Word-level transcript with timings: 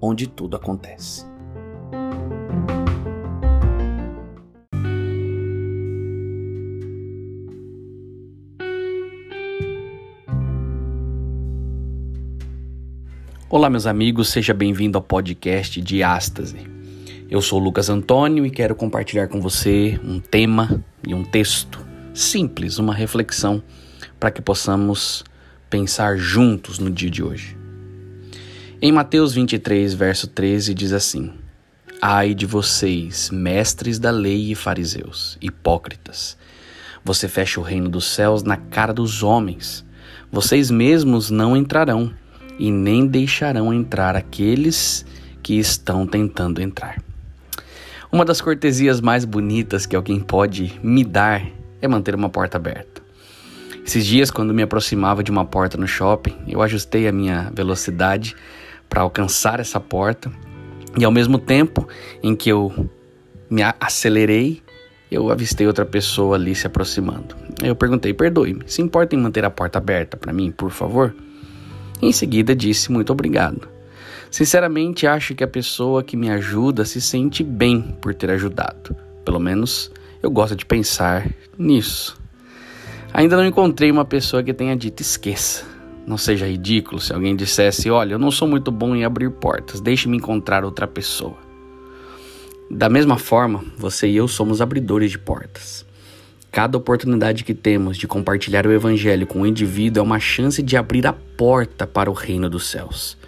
onde 0.00 0.26
tudo 0.26 0.56
acontece. 0.56 1.26
Olá, 13.50 13.70
meus 13.70 13.86
amigos, 13.86 14.28
seja 14.28 14.52
bem-vindo 14.52 14.98
ao 14.98 15.02
podcast 15.02 15.80
Diástase. 15.80 16.58
Eu 17.30 17.40
sou 17.40 17.58
Lucas 17.58 17.88
Antônio 17.88 18.44
e 18.44 18.50
quero 18.50 18.74
compartilhar 18.74 19.28
com 19.28 19.40
você 19.40 19.98
um 20.04 20.20
tema 20.20 20.84
e 21.06 21.14
um 21.14 21.24
texto 21.24 21.78
simples, 22.12 22.78
uma 22.78 22.94
reflexão 22.94 23.62
para 24.20 24.30
que 24.30 24.42
possamos 24.42 25.24
pensar 25.70 26.18
juntos 26.18 26.78
no 26.78 26.90
dia 26.90 27.10
de 27.10 27.22
hoje. 27.22 27.56
Em 28.80 28.92
Mateus 28.92 29.34
23, 29.34 29.92
verso 29.92 30.28
13, 30.28 30.72
diz 30.72 30.92
assim: 30.92 31.32
Ai 32.00 32.32
de 32.32 32.46
vocês, 32.46 33.28
mestres 33.28 33.98
da 33.98 34.12
lei 34.12 34.52
e 34.52 34.54
fariseus, 34.54 35.36
hipócritas! 35.42 36.38
Você 37.04 37.26
fecha 37.26 37.58
o 37.58 37.62
reino 37.64 37.88
dos 37.88 38.04
céus 38.04 38.44
na 38.44 38.56
cara 38.56 38.92
dos 38.92 39.24
homens. 39.24 39.84
Vocês 40.30 40.70
mesmos 40.70 41.28
não 41.28 41.56
entrarão 41.56 42.14
e 42.56 42.70
nem 42.70 43.04
deixarão 43.04 43.74
entrar 43.74 44.14
aqueles 44.14 45.04
que 45.42 45.58
estão 45.58 46.06
tentando 46.06 46.62
entrar. 46.62 47.02
Uma 48.12 48.24
das 48.24 48.40
cortesias 48.40 49.00
mais 49.00 49.24
bonitas 49.24 49.86
que 49.86 49.96
alguém 49.96 50.20
pode 50.20 50.78
me 50.84 51.02
dar 51.02 51.44
é 51.82 51.88
manter 51.88 52.14
uma 52.14 52.28
porta 52.28 52.58
aberta. 52.58 53.02
Esses 53.84 54.06
dias, 54.06 54.30
quando 54.30 54.54
me 54.54 54.62
aproximava 54.62 55.24
de 55.24 55.32
uma 55.32 55.44
porta 55.44 55.76
no 55.76 55.88
shopping, 55.88 56.36
eu 56.46 56.62
ajustei 56.62 57.08
a 57.08 57.12
minha 57.12 57.50
velocidade 57.52 58.36
para 58.88 59.02
alcançar 59.02 59.60
essa 59.60 59.78
porta 59.78 60.30
e, 60.98 61.04
ao 61.04 61.10
mesmo 61.10 61.38
tempo 61.38 61.86
em 62.22 62.34
que 62.34 62.48
eu 62.50 62.88
me 63.50 63.62
acelerei, 63.80 64.62
eu 65.10 65.30
avistei 65.30 65.66
outra 65.66 65.86
pessoa 65.86 66.36
ali 66.36 66.54
se 66.54 66.66
aproximando. 66.66 67.34
Eu 67.62 67.74
perguntei: 67.74 68.12
perdoe-me, 68.12 68.62
se 68.66 68.82
importa 68.82 69.14
em 69.14 69.18
manter 69.18 69.44
a 69.44 69.50
porta 69.50 69.78
aberta 69.78 70.16
para 70.16 70.32
mim, 70.32 70.50
por 70.50 70.70
favor? 70.70 71.14
Em 72.00 72.12
seguida 72.12 72.54
disse 72.54 72.92
muito 72.92 73.12
obrigado. 73.12 73.68
Sinceramente, 74.30 75.06
acho 75.06 75.34
que 75.34 75.42
a 75.42 75.48
pessoa 75.48 76.02
que 76.02 76.16
me 76.16 76.30
ajuda 76.30 76.84
se 76.84 77.00
sente 77.00 77.42
bem 77.42 77.96
por 78.00 78.14
ter 78.14 78.30
ajudado. 78.30 78.94
Pelo 79.24 79.40
menos 79.40 79.90
eu 80.22 80.30
gosto 80.30 80.54
de 80.54 80.66
pensar 80.66 81.28
nisso. 81.56 82.18
Ainda 83.12 83.36
não 83.36 83.46
encontrei 83.46 83.90
uma 83.90 84.04
pessoa 84.04 84.42
que 84.42 84.52
tenha 84.52 84.76
dito 84.76 85.00
esqueça. 85.00 85.64
Não 86.08 86.16
seja 86.16 86.46
ridículo 86.46 86.98
se 86.98 87.12
alguém 87.12 87.36
dissesse: 87.36 87.90
Olha, 87.90 88.14
eu 88.14 88.18
não 88.18 88.30
sou 88.30 88.48
muito 88.48 88.70
bom 88.70 88.96
em 88.96 89.04
abrir 89.04 89.30
portas, 89.30 89.78
deixe-me 89.78 90.16
encontrar 90.16 90.64
outra 90.64 90.86
pessoa. 90.86 91.36
Da 92.70 92.88
mesma 92.88 93.18
forma, 93.18 93.62
você 93.76 94.08
e 94.08 94.16
eu 94.16 94.26
somos 94.26 94.62
abridores 94.62 95.10
de 95.10 95.18
portas. 95.18 95.84
Cada 96.50 96.78
oportunidade 96.78 97.44
que 97.44 97.52
temos 97.52 97.98
de 97.98 98.06
compartilhar 98.06 98.66
o 98.66 98.72
Evangelho 98.72 99.26
com 99.26 99.42
o 99.42 99.46
indivíduo 99.46 100.00
é 100.00 100.02
uma 100.02 100.18
chance 100.18 100.62
de 100.62 100.78
abrir 100.78 101.06
a 101.06 101.12
porta 101.12 101.86
para 101.86 102.10
o 102.10 102.14
reino 102.14 102.48
dos 102.48 102.68
céus. 102.68 103.18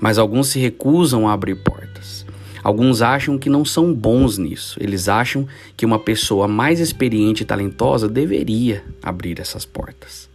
Mas 0.00 0.16
alguns 0.16 0.48
se 0.48 0.58
recusam 0.58 1.28
a 1.28 1.34
abrir 1.34 1.56
portas. 1.56 2.24
Alguns 2.62 3.02
acham 3.02 3.36
que 3.36 3.50
não 3.50 3.66
são 3.66 3.92
bons 3.92 4.38
nisso. 4.38 4.78
Eles 4.80 5.10
acham 5.10 5.46
que 5.76 5.84
uma 5.84 5.98
pessoa 5.98 6.48
mais 6.48 6.80
experiente 6.80 7.42
e 7.42 7.46
talentosa 7.46 8.08
deveria 8.08 8.82
abrir 9.02 9.38
essas 9.38 9.66
portas. 9.66 10.32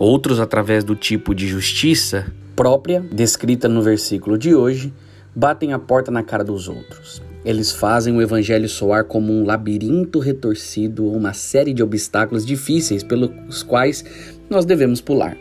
Outros, 0.00 0.40
através 0.40 0.82
do 0.82 0.96
tipo 0.96 1.34
de 1.34 1.46
justiça 1.46 2.32
própria 2.56 3.04
descrita 3.12 3.68
no 3.68 3.82
versículo 3.82 4.38
de 4.38 4.54
hoje, 4.54 4.94
batem 5.36 5.74
a 5.74 5.78
porta 5.78 6.10
na 6.10 6.22
cara 6.22 6.42
dos 6.42 6.70
outros. 6.70 7.20
Eles 7.44 7.70
fazem 7.70 8.16
o 8.16 8.22
evangelho 8.22 8.66
soar 8.66 9.04
como 9.04 9.30
um 9.30 9.44
labirinto 9.44 10.18
retorcido 10.18 11.04
ou 11.04 11.14
uma 11.14 11.34
série 11.34 11.74
de 11.74 11.82
obstáculos 11.82 12.46
difíceis 12.46 13.02
pelos 13.02 13.62
quais 13.62 14.02
nós 14.48 14.64
devemos 14.64 15.02
pular. 15.02 15.36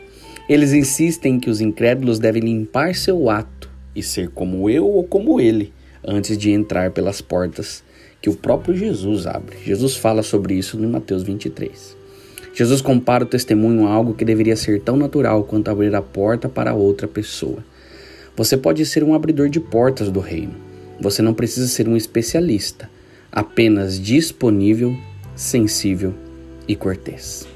Eles 0.50 0.74
insistem 0.74 1.40
que 1.40 1.50
os 1.50 1.62
incrédulos 1.62 2.20
devem 2.20 2.42
limpar 2.42 2.94
seu 2.96 3.30
ato 3.30 3.70
e 3.96 4.04
ser 4.04 4.28
como 4.28 4.70
eu 4.70 4.86
ou 4.86 5.06
como 5.06 5.40
ele 5.40 5.72
antes 6.06 6.38
de 6.38 6.52
entrar 6.52 6.92
pelas 6.92 7.22
portas 7.22 7.82
que 8.22 8.30
o 8.30 8.36
próprio 8.36 8.76
Jesus 8.76 9.26
abre. 9.26 9.56
Jesus 9.64 9.96
fala 9.96 10.22
sobre 10.22 10.56
isso 10.56 10.78
no 10.78 10.90
Mateus 10.90 11.24
23. 11.24 11.99
Jesus 12.54 12.82
compara 12.82 13.24
o 13.24 13.28
testemunho 13.28 13.88
a 13.88 13.92
algo 13.92 14.14
que 14.14 14.26
deveria 14.26 14.56
ser 14.56 14.82
tão 14.82 14.98
natural 14.98 15.44
quanto 15.44 15.70
abrir 15.70 15.96
a 15.96 16.02
porta 16.02 16.50
para 16.50 16.74
outra 16.74 17.08
pessoa. 17.08 17.64
Você 18.36 18.58
pode 18.58 18.86
ser 18.86 19.04
um 19.04 19.14
abridor 19.14 19.50
de 19.50 19.60
portas 19.60 20.10
do 20.10 20.20
reino 20.20 20.70
você 21.00 21.22
não 21.22 21.34
precisa 21.34 21.68
ser 21.68 21.88
um 21.88 21.96
especialista, 21.96 22.90
apenas 23.32 24.00
disponível, 24.00 24.96
sensível 25.34 26.14
e 26.68 26.76
cortês. 26.76 27.48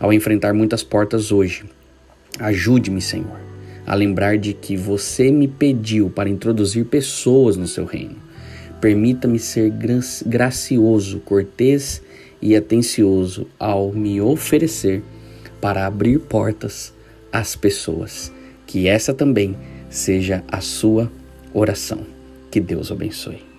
Ao 0.00 0.12
enfrentar 0.12 0.54
muitas 0.54 0.82
portas 0.82 1.30
hoje, 1.30 1.64
ajude-me, 2.38 3.02
Senhor, 3.02 3.38
a 3.86 3.94
lembrar 3.94 4.38
de 4.38 4.54
que 4.54 4.76
você 4.76 5.30
me 5.30 5.46
pediu 5.46 6.08
para 6.08 6.30
introduzir 6.30 6.86
pessoas 6.86 7.56
no 7.56 7.66
seu 7.66 7.84
reino. 7.84 8.16
Permita-me 8.80 9.38
ser 9.38 9.72
gracioso, 10.26 11.20
cortês 11.20 12.02
e 12.40 12.54
atencioso 12.54 13.46
ao 13.58 13.92
me 13.92 14.20
oferecer 14.20 15.02
para 15.60 15.86
abrir 15.86 16.18
portas 16.20 16.92
às 17.32 17.56
pessoas. 17.56 18.32
Que 18.66 18.88
essa 18.88 19.14
também 19.14 19.56
seja 19.88 20.44
a 20.48 20.60
sua 20.60 21.10
oração. 21.52 22.00
Que 22.50 22.60
Deus 22.60 22.90
abençoe. 22.90 23.55